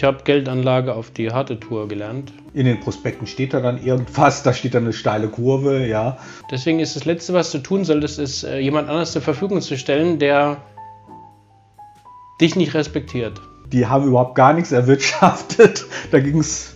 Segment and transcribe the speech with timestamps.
[0.00, 2.32] Ich habe Geldanlage auf die harte Tour gelernt.
[2.54, 6.16] In den Prospekten steht da dann irgendwas, da steht dann eine steile Kurve, ja.
[6.50, 9.76] Deswegen ist das Letzte, was du tun solltest, ist, äh, jemand anders zur Verfügung zu
[9.76, 10.56] stellen, der
[12.40, 13.42] dich nicht respektiert.
[13.70, 15.84] Die haben überhaupt gar nichts erwirtschaftet.
[16.10, 16.72] Da ging es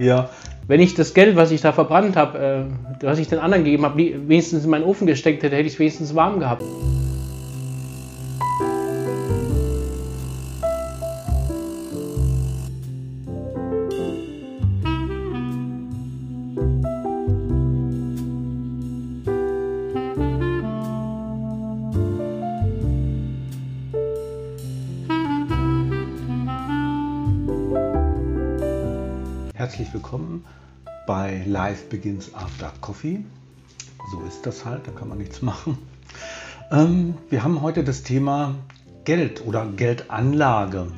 [0.00, 0.28] ja.
[0.66, 2.66] Wenn ich das Geld, was ich da verbrannt habe,
[3.00, 5.74] äh, was ich den anderen gegeben habe, wenigstens in meinen Ofen gesteckt hätte, hätte ich
[5.74, 6.64] es wenigstens warm gehabt.
[29.72, 30.44] Herzlich willkommen
[31.06, 33.24] bei Life Begins After Coffee.
[34.10, 35.78] So ist das halt, da kann man nichts machen.
[36.70, 38.54] Ähm, wir haben heute das Thema
[39.04, 40.88] Geld oder Geldanlage.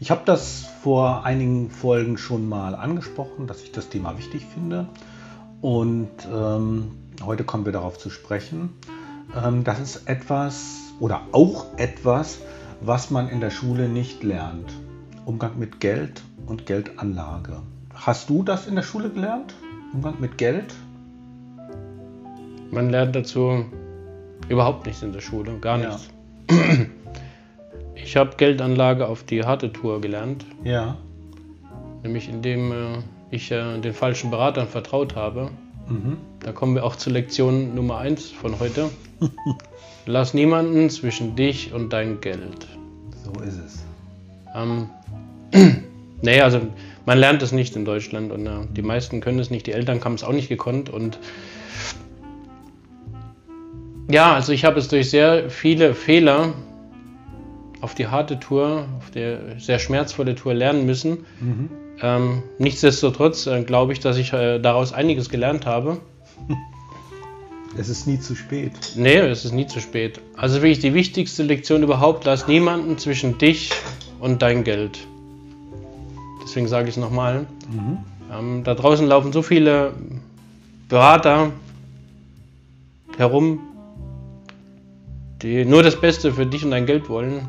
[0.00, 4.86] Ich habe das vor einigen Folgen schon mal angesprochen, dass ich das Thema wichtig finde.
[5.60, 8.70] Und ähm, heute kommen wir darauf zu sprechen.
[9.36, 12.38] Ähm, das ist etwas oder auch etwas,
[12.80, 14.72] was man in der Schule nicht lernt.
[15.26, 17.60] Umgang mit Geld und Geldanlage.
[18.04, 19.54] Hast du das in der Schule gelernt?
[19.92, 20.74] Umgang mit Geld?
[22.72, 23.64] Man lernt dazu
[24.48, 26.08] überhaupt nichts in der Schule, gar nichts.
[26.50, 26.56] Ja.
[27.94, 30.44] Ich habe Geldanlage auf die harte Tour gelernt.
[30.64, 30.96] Ja.
[32.02, 32.98] Nämlich indem äh,
[33.30, 35.50] ich äh, den falschen Beratern vertraut habe.
[35.88, 36.16] Mhm.
[36.40, 38.90] Da kommen wir auch zur Lektion Nummer 1 von heute.
[40.06, 42.66] Lass niemanden zwischen dich und dein Geld.
[43.24, 43.84] So ist es.
[44.52, 44.88] Ähm,
[46.22, 46.62] naja, also
[47.06, 50.02] man lernt es nicht in Deutschland und äh, die meisten können es nicht, die Eltern
[50.04, 51.18] haben es auch nicht gekonnt und
[54.10, 56.52] ja, also ich habe es durch sehr viele Fehler
[57.80, 61.24] auf die harte Tour, auf die sehr schmerzvolle Tour lernen müssen.
[61.40, 61.70] Mhm.
[62.00, 65.98] Ähm, nichtsdestotrotz äh, glaube ich, dass ich äh, daraus einiges gelernt habe.
[67.78, 68.72] Es ist nie zu spät.
[68.96, 70.20] Nee, es ist nie zu spät.
[70.36, 73.70] Also wirklich die wichtigste Lektion überhaupt, lass niemanden zwischen dich
[74.20, 75.06] und dein Geld
[76.42, 77.46] deswegen sage ich es nochmal.
[77.70, 77.98] Mhm.
[78.32, 79.92] Ähm, da draußen laufen so viele
[80.88, 81.52] Berater
[83.16, 83.60] herum,
[85.42, 87.48] die nur das Beste für dich und dein Geld wollen.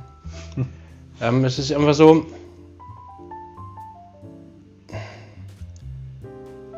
[1.21, 2.25] ähm, es ist einfach so,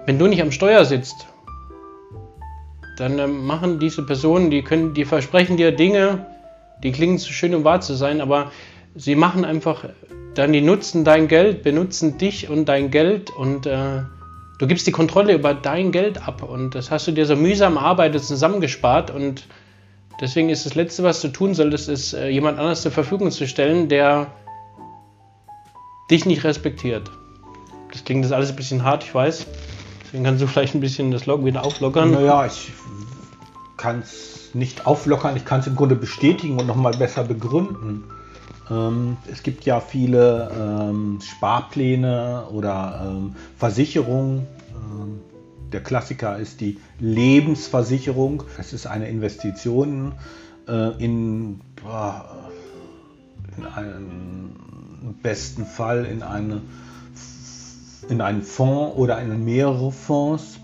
[0.06, 1.28] wenn du nicht am Steuer sitzt,
[2.98, 6.26] dann ähm, machen diese Personen, die können, die versprechen dir Dinge,
[6.84, 8.52] die klingen zu schön, um wahr zu sein, aber
[8.96, 9.86] sie machen einfach
[10.36, 14.04] dann die nutzen dein Geld, benutzen dich und dein Geld und äh,
[14.60, 17.78] du gibst die Kontrolle über dein Geld ab und das hast du dir so mühsam
[17.78, 19.48] erarbeitet, zusammengespart und
[20.22, 23.48] deswegen ist das Letzte, was du tun solltest, ist äh, jemand anders zur Verfügung zu
[23.48, 24.28] stellen, der
[26.12, 27.10] dich nicht respektiert.
[27.92, 29.48] Das klingt jetzt alles ein bisschen hart, ich weiß.
[30.04, 32.12] Deswegen kannst du vielleicht ein bisschen das Log wieder auflockern.
[32.12, 32.72] Naja, ich
[33.78, 38.04] kann es nicht auflockern, ich kann es im Grunde bestätigen und nochmal besser begründen.
[38.70, 44.48] Ähm, es gibt ja viele ähm, Sparpläne oder ähm, Versicherungen.
[44.74, 45.20] Ähm,
[45.72, 48.44] der Klassiker ist die Lebensversicherung.
[48.58, 50.14] Es ist eine Investition
[50.68, 51.62] äh, in,
[53.58, 56.62] in einen besten Fall in, eine,
[58.10, 60.60] in einen Fonds oder in mehrere Fonds.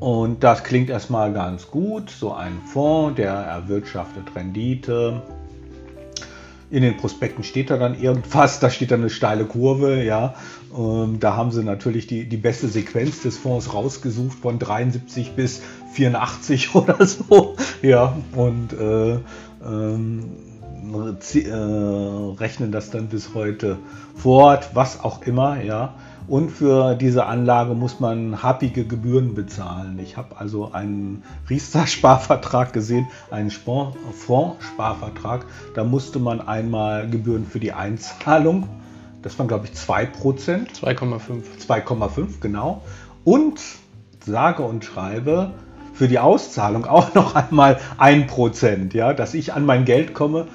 [0.00, 2.10] Und das klingt erstmal ganz gut.
[2.10, 5.22] So ein Fonds, der erwirtschaftet Rendite
[6.74, 10.34] in den Prospekten steht da dann irgendwas, da steht dann eine steile Kurve, ja.
[10.76, 15.62] Ähm, da haben sie natürlich die, die beste Sequenz des Fonds rausgesucht von 73 bis
[15.92, 18.16] 84 oder so, ja.
[18.34, 19.18] Und äh,
[19.64, 20.30] ähm,
[21.34, 23.78] äh, rechnen das dann bis heute
[24.16, 25.94] fort, was auch immer, ja.
[26.26, 29.98] Und für diese Anlage muss man happige Gebühren bezahlen.
[30.02, 35.44] Ich habe also einen Riester-Sparvertrag gesehen, einen Fonds-Sparvertrag.
[35.74, 38.68] Da musste man einmal Gebühren für die Einzahlung,
[39.24, 40.12] das waren glaube ich 2%.
[40.12, 41.20] 2,5.
[41.66, 42.82] 2,5, genau.
[43.24, 43.58] Und
[44.24, 45.52] sage und schreibe,
[45.94, 50.48] für die Auszahlung auch noch einmal 1%, ja, dass ich an mein Geld komme.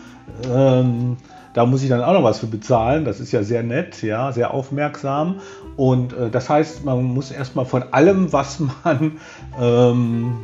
[0.48, 1.18] Ähm,
[1.54, 3.06] da muss ich dann auch noch was für bezahlen.
[3.06, 5.40] Das ist ja sehr nett, ja, sehr aufmerksam.
[5.76, 9.20] Und äh, das heißt, man muss erstmal von allem, was man
[9.60, 10.38] ähm,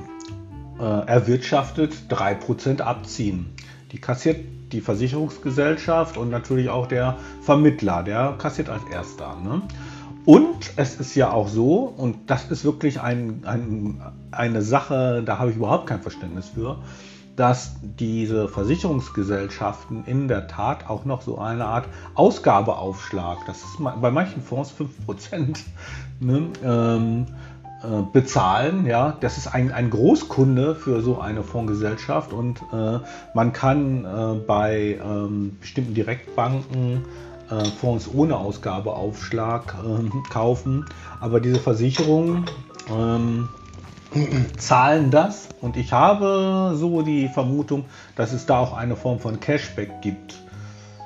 [0.79, 3.53] äh, erwirtschaftet, 3% abziehen.
[3.91, 9.37] Die kassiert die Versicherungsgesellschaft und natürlich auch der Vermittler, der kassiert als erster.
[9.43, 9.61] Ne?
[10.25, 15.37] Und es ist ja auch so, und das ist wirklich ein, ein, eine Sache, da
[15.37, 16.79] habe ich überhaupt kein Verständnis für,
[17.35, 24.11] dass diese Versicherungsgesellschaften in der Tat auch noch so eine Art Ausgabeaufschlag, das ist bei
[24.11, 24.73] manchen Fonds
[25.07, 25.59] 5%,
[26.19, 27.25] ne, ähm,
[27.83, 28.85] äh, bezahlen.
[28.85, 32.99] Ja, das ist ein, ein Großkunde für so eine Fondsgesellschaft und äh,
[33.33, 37.03] man kann äh, bei ähm, bestimmten Direktbanken
[37.49, 40.85] äh, Fonds ohne Ausgabeaufschlag ähm, kaufen.
[41.19, 42.45] Aber diese Versicherungen
[42.89, 43.49] ähm,
[44.57, 47.85] zahlen das und ich habe so die Vermutung,
[48.15, 50.35] dass es da auch eine Form von Cashback gibt.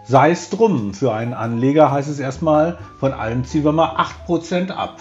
[0.05, 3.95] Sei es drum, für einen Anleger heißt es erstmal, von allen ziehen wir mal
[4.27, 4.97] 8% ab.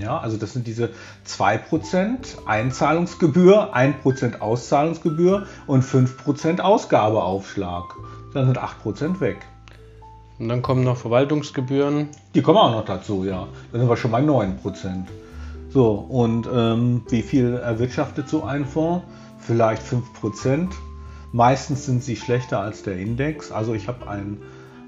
[0.00, 0.90] Ja, also das sind diese
[1.26, 7.84] 2% Einzahlungsgebühr, 1% Auszahlungsgebühr und 5% Ausgabeaufschlag.
[8.32, 9.38] Dann sind 8% weg.
[10.38, 12.08] Und dann kommen noch Verwaltungsgebühren.
[12.34, 13.46] Die kommen auch noch dazu, ja.
[13.72, 15.04] Dann sind wir schon bei 9%.
[15.72, 19.04] So, und ähm, wie viel erwirtschaftet so ein Fonds?
[19.38, 20.68] Vielleicht 5%.
[21.32, 23.52] Meistens sind sie schlechter als der Index.
[23.52, 24.38] Also ich habe ein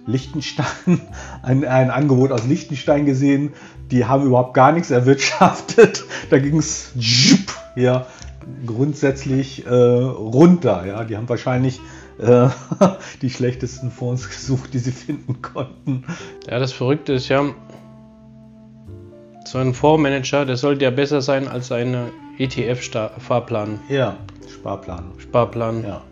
[0.07, 0.67] Liechtenstein,
[1.43, 3.53] ein, ein Angebot aus Liechtenstein gesehen.
[3.93, 6.05] Die haben überhaupt gar nichts erwirtschaftet.
[6.31, 6.93] Da ging es
[7.77, 8.07] ja,
[8.67, 10.87] grundsätzlich äh, runter.
[10.87, 11.05] Ja.
[11.05, 11.79] Die haben wahrscheinlich
[12.19, 12.49] äh,
[13.23, 16.05] die schlechtesten Fonds gesucht, die sie finden konnten.
[16.49, 17.45] Ja, das Verrückte ist ja,
[19.45, 23.81] so ein Fondsmanager, der sollte ja besser sein als ein ETF-Fahrplan.
[23.89, 24.17] Ja,
[24.49, 25.13] Sparplan.
[25.19, 25.85] Sparplan.
[25.85, 26.03] Ja.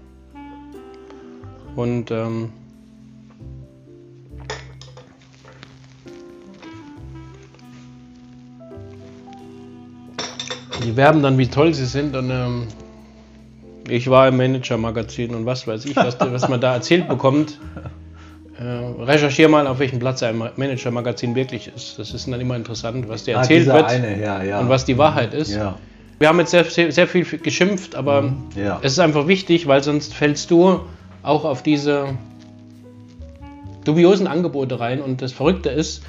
[1.77, 2.51] Und ähm,
[10.85, 12.17] die werben dann, wie toll sie sind.
[12.17, 12.67] Und ähm,
[13.89, 17.59] ich war im Manager-Magazin und was weiß ich, was, was man da erzählt bekommt.
[18.61, 21.99] Äh, recherchiere mal, auf welchem Platz ein Manager-Magazin wirklich ist.
[21.99, 24.61] Das ist dann immer interessant, was dir ah, erzählt wird eine, ja, ja.
[24.61, 25.55] und was die Wahrheit ist.
[25.55, 25.79] Ja.
[26.19, 28.37] Wir haben jetzt sehr, sehr, sehr viel geschimpft, aber mhm,
[28.83, 30.81] es ist einfach wichtig, weil sonst fällst du
[31.23, 32.19] auch auf diese
[33.85, 35.01] dubiosen Angebote rein.
[35.01, 36.03] Und das Verrückte ist,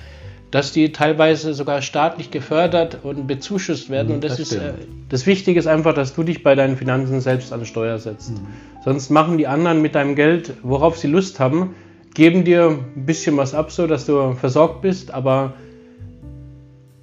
[0.51, 4.09] dass die teilweise sogar staatlich gefördert und bezuschusst werden.
[4.09, 4.73] Mhm, und das, das ist äh,
[5.07, 8.31] das Wichtige ist einfach, dass du dich bei deinen Finanzen selbst an Steuer setzt.
[8.31, 8.47] Mhm.
[8.83, 11.75] Sonst machen die anderen mit deinem Geld, worauf sie Lust haben,
[12.13, 15.53] geben dir ein bisschen was ab, so dass du versorgt bist, aber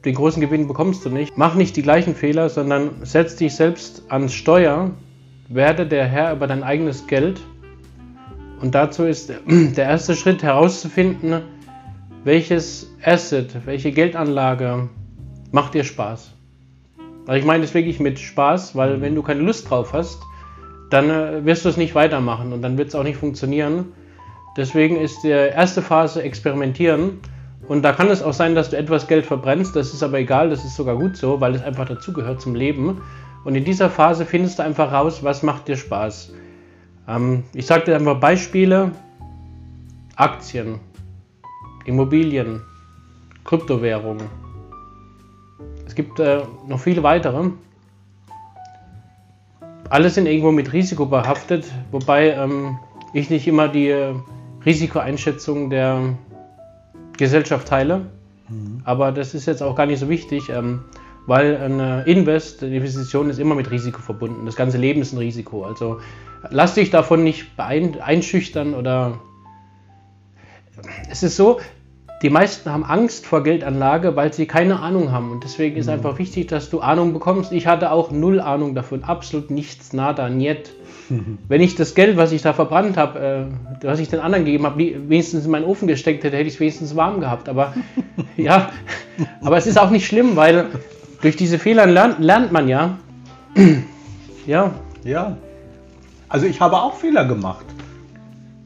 [0.04, 1.36] den großen Gewinn bekommst du nicht.
[1.36, 4.92] Mach nicht die gleichen Fehler, sondern setz dich selbst ans Steuer,
[5.48, 7.40] werde der Herr über dein eigenes Geld.
[8.60, 11.42] Und dazu ist der erste Schritt herauszufinden,
[12.24, 14.88] welches Asset, welche Geldanlage
[15.52, 16.32] macht dir Spaß?
[17.26, 20.20] Also ich meine das wirklich mit Spaß, weil wenn du keine Lust drauf hast,
[20.90, 23.92] dann äh, wirst du es nicht weitermachen und dann wird es auch nicht funktionieren.
[24.58, 27.20] Deswegen ist die erste Phase experimentieren
[27.68, 30.50] und da kann es auch sein, dass du etwas Geld verbrennst, das ist aber egal,
[30.50, 33.00] das ist sogar gut so, weil es einfach dazugehört zum Leben.
[33.44, 36.32] Und in dieser Phase findest du einfach raus, was macht dir Spaß.
[37.06, 38.90] Ähm, ich sage dir einfach Beispiele,
[40.16, 40.80] Aktien,
[41.84, 42.60] Immobilien,
[43.44, 44.26] Kryptowährungen.
[45.86, 47.50] Es gibt äh, noch viele weitere.
[49.88, 52.76] Alle sind irgendwo mit Risiko behaftet, wobei ähm,
[53.12, 54.14] ich nicht immer die äh,
[54.64, 56.14] Risikoeinschätzung der
[57.16, 58.06] Gesellschaft teile.
[58.48, 58.80] Mhm.
[58.84, 60.84] Aber das ist jetzt auch gar nicht so wichtig, ähm,
[61.26, 64.46] weil eine Invest, eine Investition ist immer mit Risiko verbunden.
[64.46, 65.64] Das ganze Leben ist ein Risiko.
[65.64, 66.00] Also
[66.50, 69.20] lass dich davon nicht einschüchtern oder
[71.10, 71.60] es ist so,
[72.22, 75.30] die meisten haben Angst vor Geldanlage, weil sie keine Ahnung haben.
[75.30, 75.92] Und deswegen ist mhm.
[75.92, 77.52] einfach wichtig, dass du Ahnung bekommst.
[77.52, 80.72] Ich hatte auch null Ahnung davon, absolut nichts, nada, niet.
[81.08, 81.38] Mhm.
[81.48, 83.48] Wenn ich das Geld, was ich da verbrannt habe,
[83.80, 86.54] äh, was ich den anderen gegeben habe, wenigstens in meinen Ofen gesteckt hätte, hätte ich
[86.54, 87.48] es wenigstens warm gehabt.
[87.48, 87.72] Aber
[88.36, 88.70] ja,
[89.40, 90.66] aber es ist auch nicht schlimm, weil
[91.22, 92.98] durch diese Fehler lernt, lernt man ja.
[94.46, 94.72] ja.
[95.04, 95.36] Ja.
[96.28, 97.64] Also ich habe auch Fehler gemacht.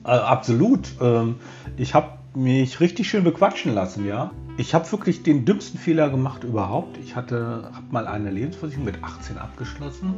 [0.05, 0.89] Äh, absolut.
[1.01, 1.37] Ähm,
[1.77, 4.31] ich habe mich richtig schön bequatschen lassen, ja.
[4.57, 6.99] Ich habe wirklich den dümmsten Fehler gemacht überhaupt.
[6.99, 10.15] Ich hatte hab mal eine Lebensversicherung mit 18 abgeschlossen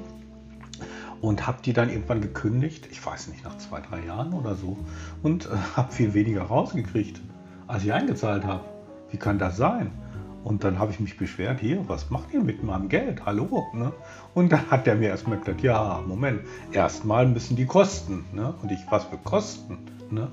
[1.20, 2.88] und habe die dann irgendwann gekündigt.
[2.90, 4.76] Ich weiß nicht, nach zwei, drei Jahren oder so.
[5.22, 7.20] Und äh, habe viel weniger rausgekriegt,
[7.66, 8.64] als ich eingezahlt habe.
[9.10, 9.90] Wie kann das sein?
[10.42, 13.24] Und dann habe ich mich beschwert, hier, was macht ihr mit meinem Geld?
[13.24, 13.64] Hallo?
[13.72, 13.92] Ne?
[14.34, 16.40] Und dann hat der mir erstmal gesagt, ja, Moment,
[16.70, 18.26] erstmal müssen die kosten.
[18.34, 18.52] Ne?
[18.62, 19.78] Und ich, was für Kosten?
[20.10, 20.28] Ne?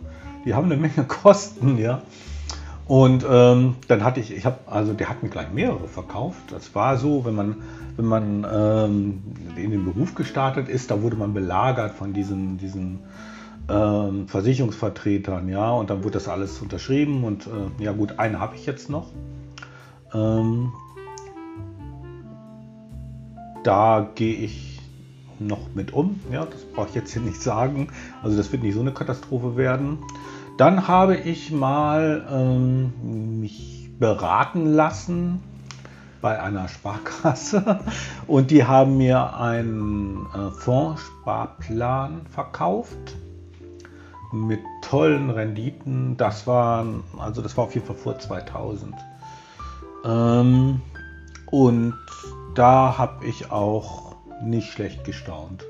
[0.46, 2.02] Die haben eine Menge Kosten, ja.
[2.88, 6.42] Und ähm, dann hatte ich, ich habe, also der hat mir gleich mehrere verkauft.
[6.50, 7.56] Das war so, wenn man,
[7.96, 9.24] wenn man ähm,
[9.56, 13.00] in den Beruf gestartet ist, da wurde man belagert von diesen, diesen
[13.70, 18.56] ähm, Versicherungsvertretern, ja, und dann wurde das alles unterschrieben und äh, ja gut, einen habe
[18.56, 19.08] ich jetzt noch.
[20.14, 20.74] Ähm,
[23.64, 24.71] da gehe ich
[25.48, 26.20] noch mit um.
[26.32, 27.90] Ja, das brauche ich jetzt hier nicht sagen.
[28.24, 30.00] Also das wird nicht so eine Katastrophe werden.
[30.58, 35.42] Dann habe ich mal ähm, mich beraten lassen
[36.22, 37.80] bei einer Sparkasse
[38.28, 43.18] und die haben mir einen äh, Fondssparplan verkauft
[44.32, 46.16] mit tollen Renditen.
[46.18, 46.86] Das war
[47.18, 48.94] also das war auf jeden Fall vor 2000.
[50.06, 50.82] Ähm,
[51.50, 51.94] und
[52.56, 54.11] da habe ich auch
[54.44, 55.66] nicht schlecht gestaunt.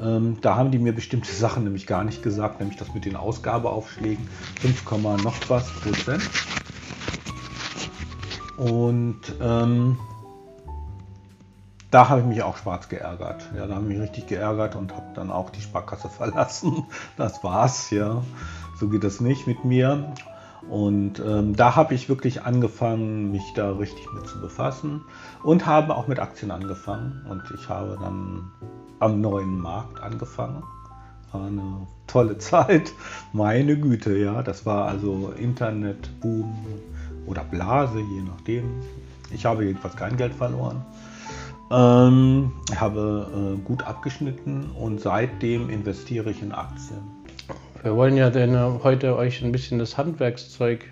[0.00, 3.16] Ähm, da haben die mir bestimmte Sachen nämlich gar nicht gesagt, nämlich das mit den
[3.16, 4.26] Ausgabeaufschlägen
[4.60, 4.90] 5,
[5.22, 6.28] noch was Prozent.
[8.56, 9.98] Und ähm,
[11.90, 13.48] da habe ich mich auch schwarz geärgert.
[13.56, 16.84] Ja, da habe ich mich richtig geärgert und habe dann auch die Sparkasse verlassen.
[17.16, 18.22] Das war's, ja.
[18.78, 20.12] So geht das nicht mit mir.
[20.68, 25.02] Und ähm, da habe ich wirklich angefangen, mich da richtig mit zu befassen
[25.42, 27.24] und habe auch mit Aktien angefangen.
[27.28, 28.50] Und ich habe dann
[28.98, 30.62] am neuen Markt angefangen.
[31.32, 32.92] War eine tolle Zeit.
[33.32, 34.42] Meine Güte, ja.
[34.42, 36.54] Das war also Internetboom
[37.26, 38.64] oder Blase, je nachdem.
[39.32, 40.84] Ich habe jedenfalls kein Geld verloren.
[41.70, 47.23] Ähm, habe äh, gut abgeschnitten und seitdem investiere ich in Aktien.
[47.84, 50.86] Wir wollen ja denn äh, heute euch ein bisschen das Handwerkszeug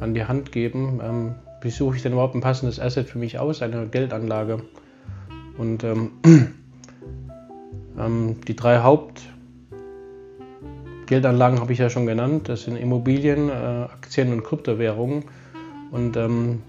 [0.00, 1.00] an die Hand geben.
[1.02, 4.58] Ähm, wie suche ich denn überhaupt ein passendes Asset für mich aus, eine Geldanlage?
[5.56, 6.10] Und ähm,
[7.98, 12.50] ähm, die drei Hauptgeldanlagen habe ich ja schon genannt.
[12.50, 15.24] Das sind Immobilien, äh, Aktien und Kryptowährungen.
[15.90, 16.60] Und ähm,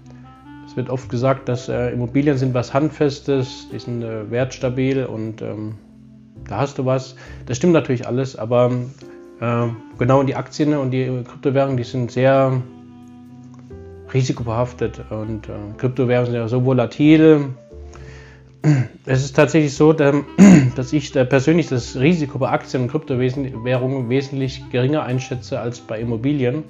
[0.66, 5.42] es wird oft gesagt, dass äh, Immobilien sind was Handfestes, die sind äh, wertstabil und
[5.42, 5.74] ähm,
[6.48, 7.16] da hast du was.
[7.46, 8.72] Das stimmt natürlich alles, aber
[9.40, 9.66] äh,
[9.98, 12.62] genau die Aktien und die Kryptowährungen, die sind sehr
[14.12, 17.50] risikobehaftet und äh, Kryptowährungen sind ja so volatil.
[19.04, 20.14] Es ist tatsächlich so, dass
[20.92, 26.64] ich persönlich das Risiko bei Aktien und Kryptowährungen wesentlich geringer einschätze als bei Immobilien.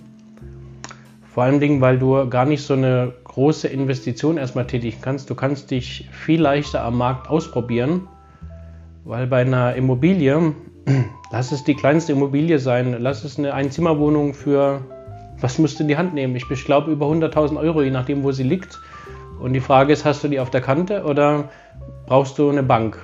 [1.32, 5.30] Vor allem Dingen, weil du gar nicht so eine große Investition erstmal tätigen kannst.
[5.30, 8.08] Du kannst dich viel leichter am Markt ausprobieren,
[9.04, 10.54] weil bei einer Immobilie,
[11.32, 14.82] lass es die kleinste Immobilie sein, lass es eine Einzimmerwohnung für,
[15.40, 16.36] was musst du in die Hand nehmen?
[16.36, 18.80] Ich glaube über 100.000 Euro, je nachdem, wo sie liegt.
[19.40, 21.50] Und die Frage ist, hast du die auf der Kante oder
[22.06, 22.98] brauchst du eine Bank?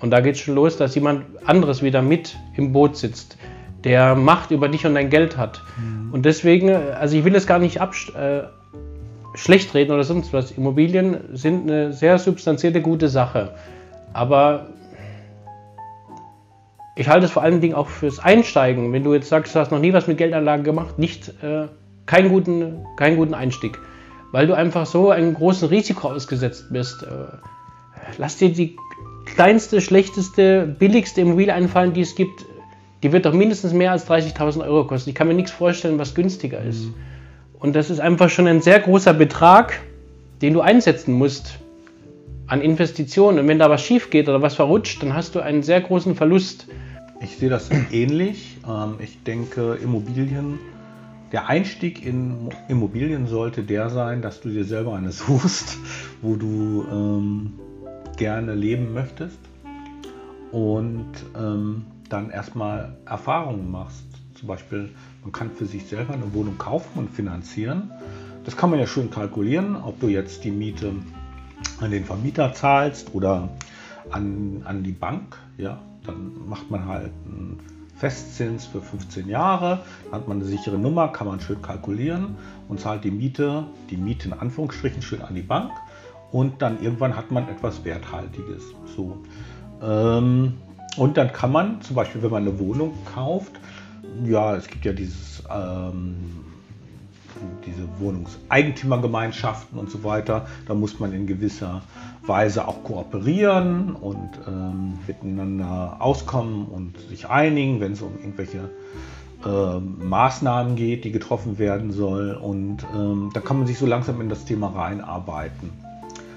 [0.00, 3.36] Und da geht es schon los, dass jemand anderes wieder mit im Boot sitzt
[3.84, 5.62] der Macht über dich und dein Geld hat.
[5.78, 6.12] Mhm.
[6.12, 8.42] Und deswegen, also ich will es gar nicht äh,
[9.34, 10.50] schlecht reden oder sonst was.
[10.52, 13.52] Immobilien sind eine sehr substanzierte, gute Sache.
[14.12, 14.66] Aber
[17.00, 18.92] ich halte es vor allen Dingen auch fürs Einsteigen.
[18.92, 21.66] Wenn du jetzt sagst, du hast noch nie was mit Geldanlagen gemacht, nicht äh,
[22.06, 23.78] keinen, guten, keinen guten Einstieg.
[24.32, 27.02] Weil du einfach so einem großen Risiko ausgesetzt bist.
[27.02, 27.06] Äh,
[28.18, 28.76] lass dir die
[29.26, 32.44] kleinste, schlechteste, billigste Immobilie einfallen, die es gibt
[33.02, 35.10] die wird doch mindestens mehr als 30.000 Euro kosten.
[35.10, 36.84] Ich kann mir nichts vorstellen, was günstiger ist.
[36.84, 36.94] Mhm.
[37.58, 39.80] Und das ist einfach schon ein sehr großer Betrag,
[40.42, 41.58] den du einsetzen musst
[42.46, 43.38] an Investitionen.
[43.38, 46.14] Und wenn da was schief geht oder was verrutscht, dann hast du einen sehr großen
[46.14, 46.66] Verlust.
[47.22, 48.58] Ich sehe das ähnlich.
[48.66, 50.58] Ähm, ich denke, Immobilien,
[51.32, 55.76] der Einstieg in Immobilien sollte der sein, dass du dir selber eine suchst,
[56.22, 57.52] wo du ähm,
[58.16, 59.38] gerne leben möchtest.
[60.50, 64.04] Und ähm, dann erstmal Erfahrungen machst.
[64.34, 64.88] Zum Beispiel,
[65.22, 67.90] man kann für sich selber eine Wohnung kaufen und finanzieren.
[68.44, 70.94] Das kann man ja schön kalkulieren, ob du jetzt die Miete
[71.80, 73.50] an den Vermieter zahlst oder
[74.10, 75.36] an, an die Bank.
[75.58, 75.78] Ja,
[76.10, 77.58] dann macht man halt einen
[77.96, 82.36] Festzins für 15 Jahre, dann hat man eine sichere Nummer, kann man schön kalkulieren
[82.68, 85.70] und zahlt die Miete, die Miete in Anführungsstrichen schön an die Bank
[86.32, 88.62] und dann irgendwann hat man etwas Werthaltiges.
[88.96, 89.18] So.
[89.82, 90.54] Ähm,
[90.96, 93.52] und dann kann man zum Beispiel, wenn man eine Wohnung kauft,
[94.24, 96.16] ja, es gibt ja dieses, ähm,
[97.64, 101.82] diese Wohnungseigentümergemeinschaften und so weiter, da muss man in gewisser
[102.26, 108.70] Weise auch kooperieren und ähm, miteinander auskommen und sich einigen, wenn es um irgendwelche
[109.44, 112.36] äh, Maßnahmen geht, die getroffen werden sollen.
[112.36, 115.70] Und ähm, da kann man sich so langsam in das Thema reinarbeiten.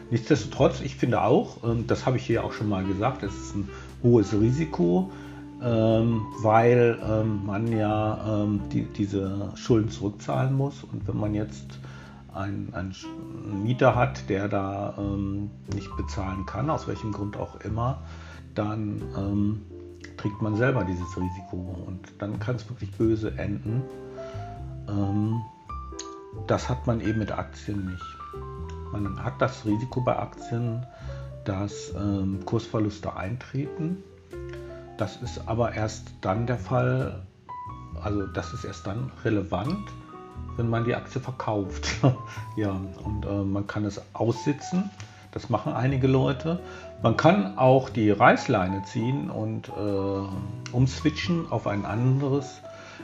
[0.10, 3.56] Nichtsdestotrotz, ich finde auch, ähm, das habe ich hier auch schon mal gesagt, es ist
[3.56, 3.70] ein
[4.04, 5.12] hohes Risiko,
[5.64, 10.84] ähm, weil ähm, man ja ähm, die, diese Schulden zurückzahlen muss.
[10.84, 11.80] Und wenn man jetzt
[12.34, 18.02] einen, einen Mieter hat, der da ähm, nicht bezahlen kann, aus welchem Grund auch immer,
[18.56, 19.62] dann ähm,
[20.18, 23.82] trägt man selber dieses Risiko und dann kann es wirklich böse enden.
[26.46, 28.04] Das hat man eben mit Aktien nicht.
[28.92, 30.86] Man hat das Risiko bei Aktien,
[31.46, 31.94] dass
[32.46, 34.04] Kursverluste eintreten.
[34.98, 37.26] Das ist aber erst dann der Fall,
[38.02, 39.90] also das ist erst dann relevant,
[40.56, 41.88] wenn man die Aktie verkauft.
[42.56, 44.90] ja, und äh, man kann es aussitzen.
[45.32, 46.60] Das machen einige Leute.
[47.02, 52.62] Man kann auch die Reißleine ziehen und äh, umswitchen auf ein anderes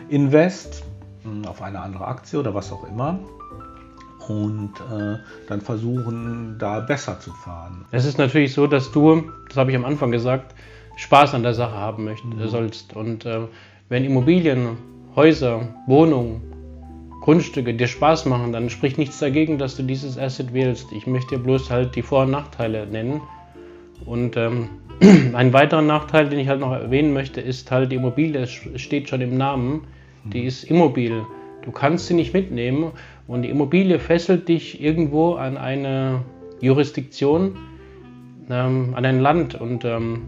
[0.09, 0.83] Invest,
[1.23, 3.19] hm, auf eine andere Aktie oder was auch immer
[4.29, 5.17] und äh,
[5.47, 7.85] dann versuchen, da besser zu fahren.
[7.91, 10.53] Es ist natürlich so, dass du, das habe ich am Anfang gesagt,
[10.99, 12.47] Spaß an der Sache haben möchtest, mhm.
[12.47, 12.95] sollst.
[12.95, 13.47] Und äh,
[13.87, 14.77] wenn Immobilien,
[15.15, 16.41] Häuser, Wohnungen,
[17.21, 20.91] Grundstücke dir Spaß machen, dann spricht nichts dagegen, dass du dieses Asset wählst.
[20.91, 23.21] Ich möchte dir bloß halt die Vor- und Nachteile nennen.
[24.05, 24.69] Und ähm,
[25.33, 28.51] ein weiterer Nachteil, den ich halt noch erwähnen möchte, ist halt die Immobilie, es
[28.81, 29.87] steht schon im Namen,
[30.25, 31.23] die ist immobil.
[31.63, 32.91] Du kannst sie nicht mitnehmen
[33.27, 36.23] und die Immobilie fesselt dich irgendwo an eine
[36.59, 37.57] Jurisdiktion,
[38.49, 39.55] ähm, an ein Land.
[39.55, 40.23] Und ähm,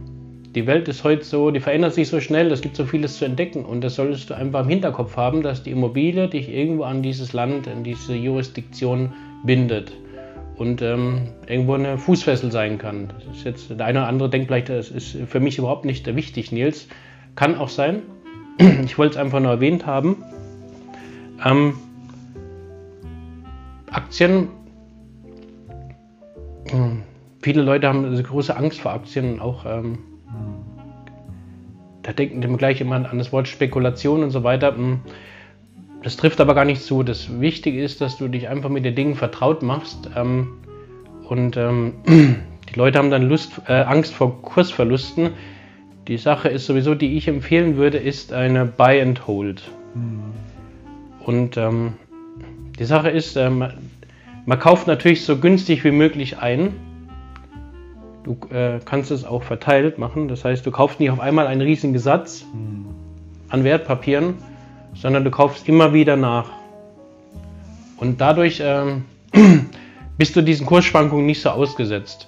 [0.55, 3.25] die Welt ist heute so, die verändert sich so schnell, es gibt so vieles zu
[3.25, 3.63] entdecken.
[3.63, 7.31] Und das solltest du einfach im Hinterkopf haben, dass die Immobilie dich irgendwo an dieses
[7.31, 9.13] Land, an diese Jurisdiktion
[9.45, 9.93] bindet.
[10.57, 13.07] Und ähm, irgendwo eine Fußfessel sein kann.
[13.07, 16.05] Das ist jetzt, der eine oder andere denkt vielleicht, das ist für mich überhaupt nicht
[16.15, 16.87] wichtig, Nils.
[17.35, 18.01] Kann auch sein.
[18.83, 20.17] Ich wollte es einfach nur erwähnt haben.
[21.43, 21.73] Ähm,
[23.89, 24.49] Aktien.
[26.69, 27.01] Hm,
[27.41, 29.39] viele Leute haben große Angst vor Aktien.
[29.39, 29.97] Auch ähm,
[32.03, 34.75] da denken die gleich immer an das Wort Spekulation und so weiter.
[34.75, 35.01] Hm,
[36.03, 37.03] das trifft aber gar nicht zu.
[37.03, 40.09] Das Wichtige ist, dass du dich einfach mit den Dingen vertraut machst.
[40.15, 40.53] Ähm,
[41.27, 45.31] und ähm, die Leute haben dann Lust, äh, Angst vor Kursverlusten.
[46.07, 49.61] Die Sache ist sowieso, die ich empfehlen würde, ist eine Buy and Hold.
[49.93, 50.21] Mhm.
[51.23, 51.93] Und ähm,
[52.79, 53.63] die Sache ist, ähm,
[54.45, 56.73] man kauft natürlich so günstig wie möglich ein.
[58.23, 60.27] Du äh, kannst es auch verteilt machen.
[60.27, 62.85] Das heißt, du kaufst nicht auf einmal einen riesigen Satz hm.
[63.49, 64.35] an Wertpapieren,
[64.93, 66.49] sondern du kaufst immer wieder nach.
[67.97, 69.05] Und dadurch ähm,
[70.17, 72.27] bist du diesen Kursschwankungen nicht so ausgesetzt.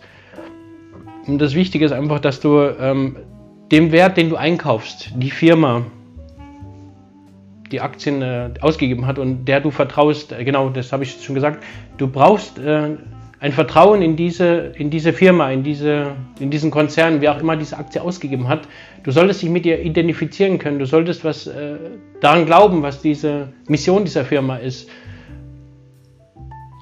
[1.28, 3.18] Und das Wichtige ist einfach, dass du ähm,
[3.72, 5.84] dem Wert, den du einkaufst, die Firma,
[7.72, 11.34] die Aktien äh, ausgegeben hat und der du vertraust, äh, genau, das habe ich schon
[11.34, 11.64] gesagt,
[11.98, 12.98] du brauchst äh,
[13.44, 17.58] ein Vertrauen in diese, in diese Firma, in, diese, in diesen Konzern, wer auch immer
[17.58, 18.70] diese Aktie ausgegeben hat.
[19.04, 21.76] Du solltest dich mit ihr identifizieren können, du solltest was äh,
[22.22, 24.90] daran glauben, was diese Mission dieser Firma ist.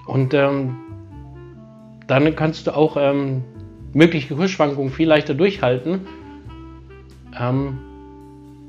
[0.05, 0.75] Und ähm,
[2.05, 3.43] dann kannst du auch ähm,
[3.93, 6.01] mögliche Kursschwankungen viel leichter durchhalten.
[7.39, 7.79] Ähm,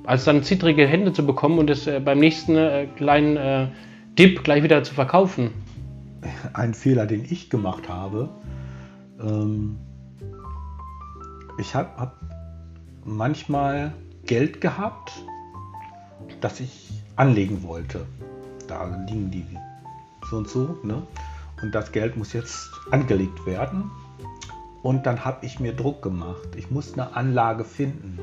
[0.05, 3.67] als dann zittrige Hände zu bekommen und es äh, beim nächsten äh, kleinen äh,
[4.19, 5.51] Dip gleich wieder zu verkaufen.
[6.53, 8.29] Ein Fehler, den ich gemacht habe.
[9.21, 9.79] Ähm,
[11.59, 12.21] ich habe hab
[13.05, 13.93] manchmal
[14.25, 15.13] Geld gehabt,
[16.41, 18.07] das ich anlegen wollte.
[18.69, 19.45] Da liegen die
[20.31, 20.79] so und so.
[20.83, 21.03] Ne?
[21.63, 23.91] Und das Geld muss jetzt angelegt werden.
[24.83, 26.57] Und dann habe ich mir Druck gemacht.
[26.57, 28.19] Ich muss eine Anlage finden.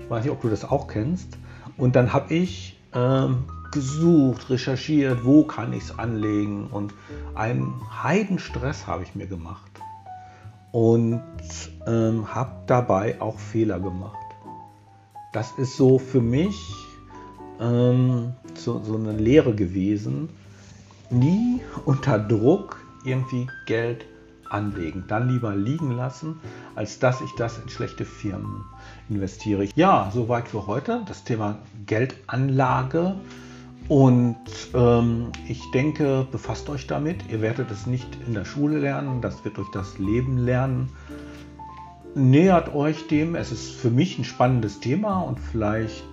[0.00, 1.36] Ich weiß nicht, ob du das auch kennst.
[1.76, 3.44] Und dann habe ich ähm,
[3.74, 6.68] gesucht, recherchiert, wo kann ich es anlegen.
[6.68, 6.94] Und
[7.34, 9.70] einen Heidenstress habe ich mir gemacht.
[10.72, 11.22] Und
[11.86, 14.16] ähm, habe dabei auch Fehler gemacht.
[15.32, 16.56] Das ist so für mich
[17.60, 20.30] ähm, so, so eine Lehre gewesen.
[21.10, 24.06] Nie unter Druck irgendwie Geld
[24.48, 25.04] anlegen.
[25.08, 26.40] Dann lieber liegen lassen,
[26.74, 28.64] als dass ich das in schlechte Firmen
[29.08, 29.68] investiere.
[29.74, 31.02] Ja, soweit für heute.
[31.06, 33.16] Das Thema Geldanlage.
[33.88, 34.36] Und
[34.74, 37.30] ähm, ich denke, befasst euch damit.
[37.30, 40.90] Ihr werdet es nicht in der Schule lernen, das wird durch das Leben lernen.
[42.14, 43.34] Nähert euch dem.
[43.34, 46.04] Es ist für mich ein spannendes Thema und vielleicht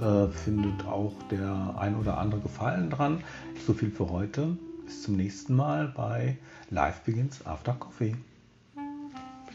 [0.00, 3.22] äh, findet auch der ein oder andere Gefallen dran.
[3.66, 4.56] So viel für heute.
[4.84, 6.36] Bis zum nächsten Mal bei
[6.70, 8.14] Life Begins After Coffee.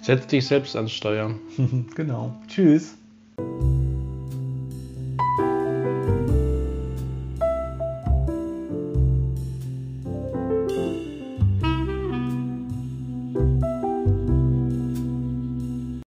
[0.01, 1.31] Setz dich selbst ans Steuer.
[1.95, 2.35] genau.
[2.47, 2.95] Tschüss.